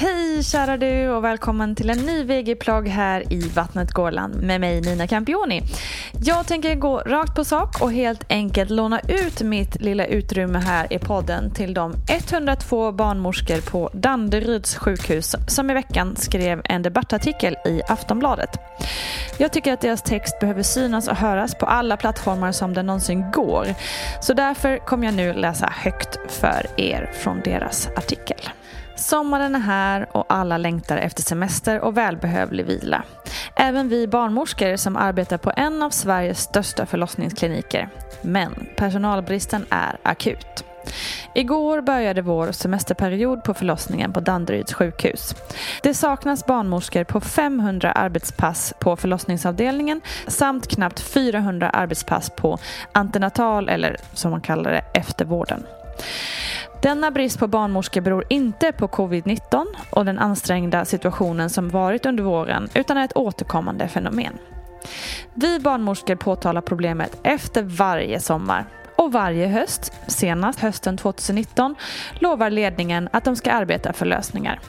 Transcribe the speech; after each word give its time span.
Hej 0.00 0.42
kära 0.42 0.76
du 0.76 1.08
och 1.08 1.24
välkommen 1.24 1.74
till 1.74 1.90
en 1.90 1.98
ny 1.98 2.24
VG-plogg 2.24 2.88
här 2.88 3.32
i 3.32 3.48
Vattnet 3.48 3.92
Gårland 3.92 4.42
med 4.42 4.60
mig 4.60 4.80
Nina 4.80 5.06
Campioni. 5.06 5.62
Jag 6.24 6.46
tänker 6.46 6.74
gå 6.74 6.98
rakt 6.98 7.34
på 7.34 7.44
sak 7.44 7.82
och 7.82 7.92
helt 7.92 8.24
enkelt 8.28 8.70
låna 8.70 9.00
ut 9.00 9.42
mitt 9.42 9.80
lilla 9.80 10.06
utrymme 10.06 10.58
här 10.58 10.92
i 10.92 10.98
podden 10.98 11.54
till 11.54 11.74
de 11.74 11.94
102 12.08 12.92
barnmorskor 12.92 13.70
på 13.70 13.90
Danderyds 13.92 14.76
sjukhus 14.76 15.36
som 15.46 15.70
i 15.70 15.74
veckan 15.74 16.16
skrev 16.16 16.60
en 16.64 16.82
debattartikel 16.82 17.56
i 17.66 17.82
Aftonbladet. 17.88 18.50
Jag 19.38 19.52
tycker 19.52 19.72
att 19.72 19.80
deras 19.80 20.02
text 20.02 20.40
behöver 20.40 20.62
synas 20.62 21.08
och 21.08 21.16
höras 21.16 21.54
på 21.54 21.66
alla 21.66 21.96
plattformar 21.96 22.52
som 22.52 22.74
den 22.74 22.86
någonsin 22.86 23.30
går. 23.30 23.66
Så 24.20 24.34
därför 24.34 24.78
kommer 24.78 25.06
jag 25.06 25.14
nu 25.14 25.32
läsa 25.32 25.72
högt 25.76 26.18
för 26.28 26.66
er 26.76 27.12
från 27.14 27.40
deras 27.44 27.88
artikel. 27.96 28.50
Sommaren 28.98 29.54
är 29.54 29.60
här 29.60 30.08
och 30.12 30.24
alla 30.28 30.58
längtar 30.58 30.96
efter 30.96 31.22
semester 31.22 31.80
och 31.80 31.96
välbehövlig 31.96 32.66
vila. 32.66 33.02
Även 33.56 33.88
vi 33.88 34.08
barnmorskor 34.08 34.76
som 34.76 34.96
arbetar 34.96 35.38
på 35.38 35.52
en 35.56 35.82
av 35.82 35.90
Sveriges 35.90 36.40
största 36.40 36.86
förlossningskliniker. 36.86 37.88
Men 38.22 38.66
personalbristen 38.76 39.66
är 39.70 39.98
akut. 40.02 40.64
Igår 41.34 41.80
började 41.80 42.22
vår 42.22 42.52
semesterperiod 42.52 43.44
på 43.44 43.54
förlossningen 43.54 44.12
på 44.12 44.20
Danderyds 44.20 44.72
sjukhus. 44.72 45.34
Det 45.82 45.94
saknas 45.94 46.46
barnmorskor 46.46 47.04
på 47.04 47.20
500 47.20 47.92
arbetspass 47.92 48.74
på 48.78 48.96
förlossningsavdelningen 48.96 50.00
samt 50.26 50.68
knappt 50.68 51.00
400 51.00 51.70
arbetspass 51.70 52.30
på 52.30 52.58
antenatal 52.92 53.68
eller 53.68 53.96
som 54.12 54.30
man 54.30 54.40
kallar 54.40 54.70
det 54.70 54.84
eftervården. 54.94 55.62
Denna 56.82 57.10
brist 57.10 57.38
på 57.38 57.46
barnmorskor 57.46 58.00
beror 58.00 58.24
inte 58.28 58.72
på 58.72 58.88
covid-19 58.88 59.64
och 59.90 60.04
den 60.04 60.18
ansträngda 60.18 60.84
situationen 60.84 61.50
som 61.50 61.68
varit 61.68 62.06
under 62.06 62.22
våren 62.22 62.68
utan 62.74 62.96
är 62.96 63.04
ett 63.04 63.16
återkommande 63.16 63.88
fenomen. 63.88 64.38
Vi 65.34 65.60
barnmorskor 65.60 66.14
påtalar 66.14 66.60
problemet 66.60 67.20
efter 67.22 67.62
varje 67.62 68.20
sommar 68.20 68.64
och 68.96 69.12
varje 69.12 69.46
höst, 69.46 69.92
senast 70.06 70.60
hösten 70.60 70.96
2019, 70.96 71.74
lovar 72.18 72.50
ledningen 72.50 73.08
att 73.12 73.24
de 73.24 73.36
ska 73.36 73.52
arbeta 73.52 73.92
för 73.92 74.06
lösningar. 74.06 74.60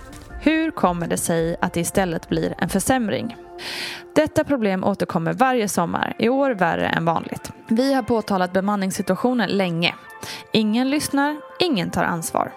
Hur 0.42 0.72
kommer 0.72 1.08
det 1.08 1.18
sig 1.18 1.56
att 1.62 1.74
det 1.74 1.80
istället 1.80 2.30
blir 2.30 2.56
en 2.58 2.70
försämring? 2.70 3.36
Detta 4.16 4.44
problem 4.44 4.84
återkommer 4.84 5.34
varje 5.34 5.68
sommar, 5.70 6.16
i 6.20 6.30
år 6.30 6.52
värre 6.52 6.88
än 6.88 7.06
vanligt. 7.06 7.52
Vi 7.68 7.94
har 7.94 8.04
påtalat 8.04 8.54
bemanningssituationen 8.54 9.50
länge. 9.50 9.96
Ingen 10.52 10.90
lyssnar, 10.90 11.38
ingen 11.60 11.92
tar 11.92 12.04
ansvar. 12.04 12.52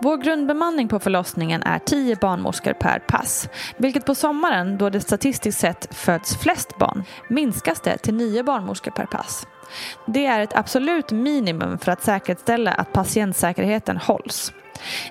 Vår 0.00 0.16
grundbemanning 0.16 0.88
på 0.88 0.98
förlossningen 0.98 1.62
är 1.62 1.78
10 1.78 2.16
barnmorskor 2.16 2.72
per 2.72 2.98
pass, 2.98 3.48
vilket 3.76 4.06
på 4.06 4.14
sommaren, 4.14 4.78
då 4.78 4.90
det 4.90 5.00
statistiskt 5.00 5.60
sett 5.60 5.94
föds 5.94 6.36
flest 6.36 6.78
barn, 6.78 7.04
minskas 7.28 7.80
det 7.80 7.98
till 7.98 8.14
9 8.14 8.42
barnmorskor 8.42 8.90
per 8.90 9.06
pass. 9.06 9.46
Det 10.06 10.26
är 10.26 10.40
ett 10.40 10.56
absolut 10.56 11.10
minimum 11.10 11.78
för 11.78 11.92
att 11.92 12.02
säkerställa 12.02 12.72
att 12.72 12.92
patientsäkerheten 12.92 13.96
hålls. 13.96 14.52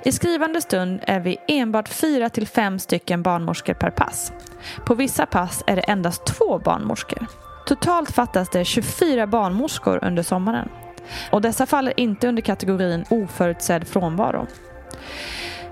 I 0.04 0.12
skrivande 0.12 0.62
stund 0.62 1.00
är 1.04 1.20
vi 1.20 1.38
enbart 1.48 1.90
4 1.90 2.30
till 2.30 2.48
5 2.48 2.80
stycken 2.80 3.24
barnmorskor 3.24 3.74
per 3.74 3.92
pass. 3.92 4.32
På 4.86 4.96
vissa 4.96 5.26
pass 5.26 5.64
är 5.68 5.76
det 5.76 5.82
endast 5.82 6.26
två 6.26 6.60
barnmorskor. 6.60 7.28
Totalt 7.66 8.12
fattas 8.12 8.50
det 8.50 8.66
24 8.66 9.28
barnmorskor 9.28 10.00
under 10.04 10.24
sommaren. 10.24 10.70
Och 11.32 11.42
dessa 11.42 11.66
faller 11.66 12.00
inte 12.00 12.28
under 12.28 12.42
kategorin 12.42 13.06
oförutsedd 13.10 13.88
frånvaro. 13.88 14.48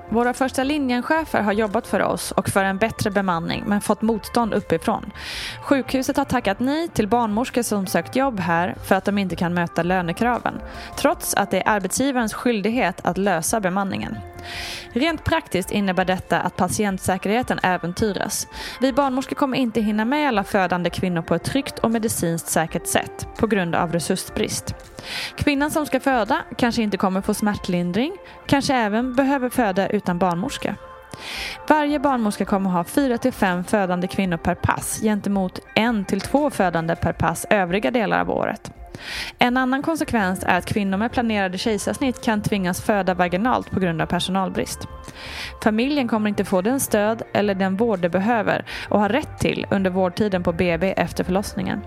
Våra 0.10 0.34
första 0.34 0.64
linjenchefer 0.64 1.42
har 1.42 1.54
jobbat 1.54 1.88
för 1.88 2.02
oss 2.02 2.32
och 2.32 2.50
för 2.50 2.64
en 2.64 2.78
bättre 2.78 3.12
bemanning 3.12 3.64
men 3.68 3.82
fått 3.82 4.02
motstånd 4.02 4.54
uppifrån. 4.54 5.12
Sjukhuset 5.62 6.18
har 6.18 6.26
tackat 6.26 6.60
nej 6.60 6.88
till 6.88 7.08
barnmorskor 7.08 7.62
som 7.62 7.88
sökt 7.88 8.16
jobb 8.16 8.40
här 8.40 8.76
för 8.84 8.96
att 8.96 9.06
de 9.06 9.18
inte 9.18 9.36
kan 9.36 9.54
möta 9.54 9.84
lönekraven. 9.84 10.54
Trots 10.98 11.34
att 11.34 11.52
det 11.52 11.58
är 11.58 11.70
arbetsgivarens 11.70 12.34
skyldighet 12.34 13.02
att 13.04 13.18
lösa 13.18 13.60
bemanningen. 13.60 14.18
Rent 14.94 15.24
praktiskt 15.24 15.71
innebär 15.71 16.06
detta 16.06 16.39
att 16.39 16.56
patientsäkerheten 16.56 17.59
äventyras. 17.63 18.47
Vi 18.81 18.94
barnmorskor 18.94 19.36
kommer 19.36 19.57
inte 19.57 19.81
hinna 19.81 20.06
med 20.06 20.27
alla 20.27 20.44
födande 20.44 20.89
kvinnor 20.89 21.21
på 21.21 21.36
ett 21.36 21.44
tryggt 21.44 21.80
och 21.80 21.92
medicinskt 21.92 22.47
säkert 22.47 22.88
sätt 22.88 23.27
på 23.38 23.47
grund 23.47 23.75
av 23.75 23.94
resursbrist. 23.94 24.75
Kvinnan 25.36 25.71
som 25.71 25.86
ska 25.86 26.00
föda 26.00 26.42
kanske 26.57 26.81
inte 26.81 26.97
kommer 26.97 27.21
få 27.21 27.33
smärtlindring, 27.33 28.12
kanske 28.47 28.74
även 28.74 29.15
behöver 29.15 29.50
föda 29.50 29.89
utan 29.89 30.19
barnmorska. 30.19 30.75
Varje 31.68 32.00
barnmorska 32.00 32.45
kommer 32.45 32.69
ha 32.69 32.83
4-5 32.83 33.63
födande 33.63 34.07
kvinnor 34.07 34.38
per 34.38 34.56
pass 34.56 35.00
gentemot 35.01 35.59
1-2 35.75 36.50
födande 36.50 36.95
per 36.95 37.13
pass 37.13 37.45
övriga 37.50 37.92
delar 37.92 38.21
av 38.21 38.30
året. 38.30 38.71
En 39.39 39.57
annan 39.57 39.81
konsekvens 39.81 40.44
är 40.44 40.57
att 40.57 40.65
kvinnor 40.65 40.97
med 40.97 41.12
planerade 41.12 41.57
kejsarsnitt 41.57 42.24
kan 42.24 42.42
tvingas 42.42 42.81
föda 42.81 43.13
vaginalt 43.13 43.71
på 43.71 43.80
grund 43.80 44.01
av 44.01 44.06
personalbrist. 44.06 44.88
Familjen 45.63 46.07
kommer 46.07 46.30
inte 46.30 46.45
få 46.45 46.62
den 46.62 46.80
stöd 46.80 47.21
eller 47.33 47.56
den 47.56 47.77
vård 47.77 48.00
de 48.00 48.09
behöver 48.09 48.65
och 48.89 49.00
har 49.00 49.09
rätt 49.09 49.39
till 49.39 49.65
under 49.71 49.89
vårdtiden 49.89 50.44
på 50.44 50.53
BB 50.53 50.94
efter 50.97 51.24
förlossningen. 51.24 51.81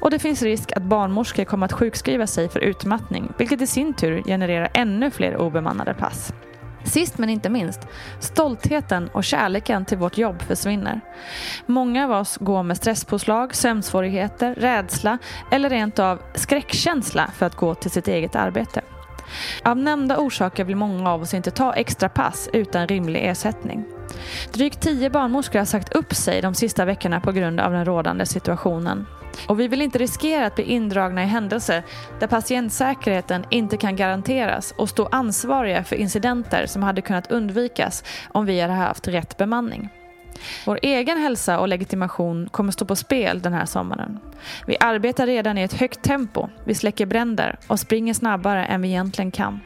Och 0.00 0.10
det 0.10 0.18
finns 0.18 0.42
risk 0.42 0.72
att 0.76 0.82
barnmorskor 0.82 1.44
kommer 1.44 1.66
att 1.66 1.72
sjukskriva 1.72 2.26
sig 2.26 2.48
för 2.48 2.60
utmattning 2.60 3.32
vilket 3.38 3.60
i 3.60 3.66
sin 3.66 3.94
tur 3.94 4.22
genererar 4.22 4.70
ännu 4.74 5.10
fler 5.10 5.36
obemannade 5.36 5.94
pass. 5.94 6.32
Sist 6.88 7.18
men 7.18 7.28
inte 7.28 7.48
minst, 7.48 7.80
stoltheten 8.20 9.08
och 9.08 9.24
kärleken 9.24 9.84
till 9.84 9.98
vårt 9.98 10.18
jobb 10.18 10.42
försvinner. 10.42 11.00
Många 11.66 12.04
av 12.04 12.12
oss 12.12 12.36
går 12.36 12.62
med 12.62 12.76
stresspåslag, 12.76 13.54
sömnsvårigheter, 13.54 14.54
rädsla 14.54 15.18
eller 15.50 15.70
rent 15.70 15.98
av 15.98 16.22
skräckkänsla 16.34 17.30
för 17.36 17.46
att 17.46 17.54
gå 17.54 17.74
till 17.74 17.90
sitt 17.90 18.08
eget 18.08 18.36
arbete. 18.36 18.80
Av 19.62 19.76
nämnda 19.76 20.18
orsaker 20.18 20.64
vill 20.64 20.76
många 20.76 21.10
av 21.10 21.22
oss 21.22 21.34
inte 21.34 21.50
ta 21.50 21.72
extra 21.72 22.08
pass 22.08 22.48
utan 22.52 22.86
rimlig 22.86 23.24
ersättning. 23.24 23.97
Drygt 24.52 24.80
tio 24.80 25.10
barnmorskor 25.10 25.58
har 25.58 25.66
sagt 25.66 25.92
upp 25.92 26.14
sig 26.14 26.42
de 26.42 26.54
sista 26.54 26.84
veckorna 26.84 27.20
på 27.20 27.32
grund 27.32 27.60
av 27.60 27.72
den 27.72 27.84
rådande 27.84 28.26
situationen. 28.26 29.06
Och 29.46 29.60
vi 29.60 29.68
vill 29.68 29.82
inte 29.82 29.98
riskera 29.98 30.46
att 30.46 30.54
bli 30.54 30.64
indragna 30.64 31.22
i 31.22 31.26
händelser 31.26 31.82
där 32.20 32.26
patientsäkerheten 32.26 33.44
inte 33.50 33.76
kan 33.76 33.96
garanteras 33.96 34.74
och 34.76 34.88
stå 34.88 35.08
ansvariga 35.12 35.84
för 35.84 35.96
incidenter 35.96 36.66
som 36.66 36.82
hade 36.82 37.00
kunnat 37.00 37.30
undvikas 37.30 38.04
om 38.32 38.46
vi 38.46 38.60
hade 38.60 38.72
haft 38.72 39.08
rätt 39.08 39.36
bemanning. 39.36 39.88
Vår 40.66 40.78
egen 40.82 41.18
hälsa 41.18 41.58
och 41.60 41.68
legitimation 41.68 42.48
kommer 42.48 42.72
stå 42.72 42.84
på 42.84 42.96
spel 42.96 43.40
den 43.42 43.52
här 43.52 43.64
sommaren. 43.64 44.18
Vi 44.66 44.76
arbetar 44.80 45.26
redan 45.26 45.58
i 45.58 45.62
ett 45.62 45.72
högt 45.72 46.02
tempo, 46.02 46.48
vi 46.64 46.74
släcker 46.74 47.06
bränder 47.06 47.58
och 47.66 47.80
springer 47.80 48.14
snabbare 48.14 48.64
än 48.64 48.82
vi 48.82 48.88
egentligen 48.88 49.30
kan. 49.30 49.60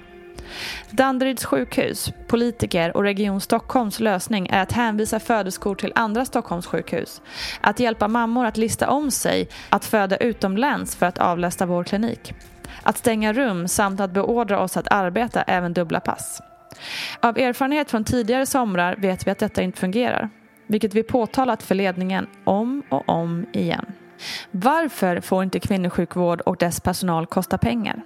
Danderyds 0.90 1.44
sjukhus, 1.44 2.12
politiker 2.26 2.96
och 2.96 3.02
Region 3.02 3.40
Stockholms 3.40 4.00
lösning 4.00 4.49
är 4.50 4.62
att 4.62 4.72
hänvisa 4.72 5.20
föderskor 5.20 5.75
till 5.75 5.93
andra 5.94 6.25
Stockholmssjukhus. 6.25 7.22
Att 7.60 7.81
hjälpa 7.81 8.08
mammor 8.08 8.46
att 8.46 8.56
lista 8.56 8.90
om 8.90 9.10
sig 9.10 9.49
att 9.69 9.84
föda 9.84 10.16
utomlands 10.16 10.96
för 10.96 11.06
att 11.06 11.19
avlasta 11.19 11.66
vår 11.66 11.84
klinik. 11.84 12.34
Att 12.82 12.99
stänga 12.99 13.32
rum 13.32 13.69
samt 13.69 14.00
att 14.00 14.10
beordra 14.10 14.60
oss 14.60 14.76
att 14.76 14.93
arbeta 14.93 15.43
även 15.43 15.72
dubbla 15.72 16.00
pass. 16.00 16.43
Av 17.20 17.38
erfarenhet 17.38 17.90
från 17.90 18.04
tidigare 18.04 18.46
somrar 18.46 18.96
vet 18.96 19.26
vi 19.26 19.31
att 19.31 19.38
detta 19.38 19.62
inte 19.62 19.81
fungerar. 19.81 20.31
Vilket 20.66 20.94
vi 20.94 21.02
påtalat 21.02 21.62
för 21.62 21.75
ledningen 21.75 22.26
om 22.44 22.82
och 22.88 23.08
om 23.08 23.46
igen. 23.52 23.87
Varför 24.50 25.20
får 25.20 25.43
inte 25.43 25.60
kvinnosjukvård 25.60 26.40
och 26.40 26.56
dess 26.56 26.81
personal 26.81 27.26
kosta 27.26 27.58
pengar? 27.58 28.02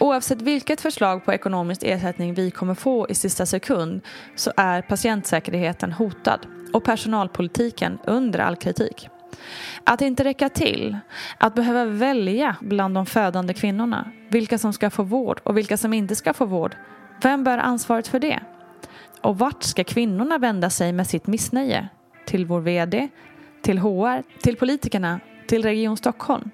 Oavsett 0.00 0.42
vilket 0.42 0.80
förslag 0.80 1.24
på 1.24 1.32
ekonomisk 1.32 1.82
ersättning 1.82 2.34
vi 2.34 2.50
kommer 2.50 2.74
få 2.74 3.08
i 3.08 3.14
sista 3.14 3.46
sekund 3.46 4.00
så 4.36 4.52
är 4.56 4.82
patientsäkerheten 4.82 5.92
hotad 5.92 6.46
och 6.72 6.84
personalpolitiken 6.84 7.98
under 8.06 8.38
all 8.38 8.56
kritik. 8.56 9.08
Att 9.84 10.00
inte 10.00 10.24
räcka 10.24 10.48
till, 10.48 10.96
att 11.38 11.54
behöva 11.54 11.84
välja 11.84 12.56
bland 12.60 12.94
de 12.94 13.06
födande 13.06 13.54
kvinnorna, 13.54 14.10
vilka 14.30 14.58
som 14.58 14.72
ska 14.72 14.90
få 14.90 15.02
vård 15.02 15.40
och 15.44 15.56
vilka 15.56 15.76
som 15.76 15.92
inte 15.92 16.16
ska 16.16 16.34
få 16.34 16.44
vård, 16.44 16.76
vem 17.22 17.44
bär 17.44 17.58
ansvaret 17.58 18.08
för 18.08 18.18
det? 18.18 18.40
Och 19.20 19.38
vart 19.38 19.62
ska 19.62 19.84
kvinnorna 19.84 20.38
vända 20.38 20.70
sig 20.70 20.92
med 20.92 21.06
sitt 21.06 21.26
missnöje? 21.26 21.88
Till 22.26 22.46
vår 22.46 22.60
VD? 22.60 23.08
Till 23.62 23.78
HR? 23.78 24.22
Till 24.42 24.56
politikerna? 24.56 25.20
Till 25.46 25.62
Region 25.62 25.96
Stockholm? 25.96 26.50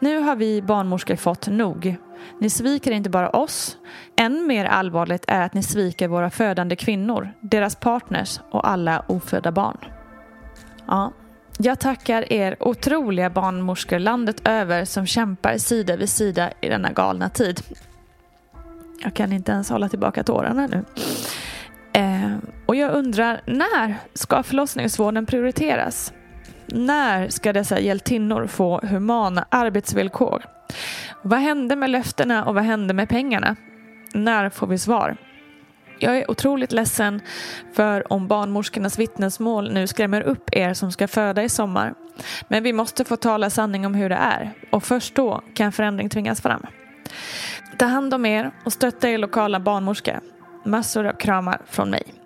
Nu 0.00 0.18
har 0.18 0.36
vi 0.36 0.62
barnmorskor 0.62 1.16
fått 1.16 1.46
nog. 1.46 1.96
Ni 2.40 2.50
sviker 2.50 2.90
inte 2.90 3.10
bara 3.10 3.30
oss. 3.30 3.76
Än 4.16 4.46
mer 4.46 4.64
allvarligt 4.64 5.24
är 5.28 5.40
att 5.40 5.54
ni 5.54 5.62
sviker 5.62 6.08
våra 6.08 6.30
födande 6.30 6.76
kvinnor, 6.76 7.32
deras 7.40 7.76
partners 7.76 8.40
och 8.50 8.68
alla 8.68 9.04
ofödda 9.08 9.52
barn. 9.52 9.78
Ja, 10.86 11.12
jag 11.58 11.80
tackar 11.80 12.32
er 12.32 12.56
otroliga 12.60 13.30
barnmorskor 13.30 13.98
landet 13.98 14.48
över 14.48 14.84
som 14.84 15.06
kämpar 15.06 15.58
sida 15.58 15.96
vid 15.96 16.08
sida 16.08 16.50
i 16.60 16.68
denna 16.68 16.92
galna 16.92 17.28
tid. 17.28 17.60
Jag 19.02 19.14
kan 19.14 19.32
inte 19.32 19.52
ens 19.52 19.70
hålla 19.70 19.88
tillbaka 19.88 20.22
tårarna 20.22 20.66
nu. 20.66 20.84
Eh, 21.92 22.36
och 22.66 22.76
jag 22.76 22.92
undrar, 22.92 23.40
när 23.46 23.94
ska 24.14 24.42
förlossningsvården 24.42 25.26
prioriteras? 25.26 26.12
När 26.66 27.28
ska 27.28 27.52
dessa 27.52 27.80
hjältinnor 27.80 28.46
få 28.46 28.80
humana 28.82 29.46
arbetsvillkor? 29.48 30.44
Vad 31.22 31.38
hände 31.38 31.76
med 31.76 31.90
löftena 31.90 32.44
och 32.44 32.54
vad 32.54 32.64
hände 32.64 32.94
med 32.94 33.08
pengarna? 33.08 33.56
När 34.14 34.50
får 34.50 34.66
vi 34.66 34.78
svar? 34.78 35.16
Jag 35.98 36.18
är 36.18 36.30
otroligt 36.30 36.72
ledsen 36.72 37.20
för 37.72 38.12
om 38.12 38.28
barnmorskornas 38.28 38.98
vittnesmål 38.98 39.72
nu 39.72 39.86
skrämmer 39.86 40.22
upp 40.22 40.48
er 40.52 40.74
som 40.74 40.92
ska 40.92 41.08
föda 41.08 41.42
i 41.42 41.48
sommar. 41.48 41.94
Men 42.48 42.62
vi 42.62 42.72
måste 42.72 43.04
få 43.04 43.16
tala 43.16 43.50
sanning 43.50 43.86
om 43.86 43.94
hur 43.94 44.08
det 44.08 44.14
är 44.14 44.52
och 44.70 44.84
först 44.84 45.14
då 45.14 45.42
kan 45.54 45.72
förändring 45.72 46.08
tvingas 46.08 46.40
fram. 46.40 46.66
Ta 47.78 47.84
hand 47.86 48.14
om 48.14 48.26
er 48.26 48.50
och 48.64 48.72
stötta 48.72 49.10
er 49.10 49.18
lokala 49.18 49.60
barnmorska. 49.60 50.20
Massor 50.64 51.06
av 51.06 51.12
kramar 51.12 51.60
från 51.66 51.90
mig. 51.90 52.25